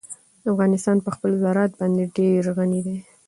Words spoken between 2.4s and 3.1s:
غني دی.